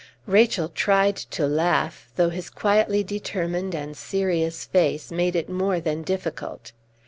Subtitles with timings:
[0.25, 6.01] Rachel tried to laugh, though his quietly determined and serious face made it more than
[6.01, 6.71] difficult.